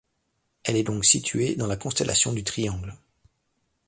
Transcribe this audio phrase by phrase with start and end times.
[0.63, 2.95] Elle est donc située dans la constellation du Triangle.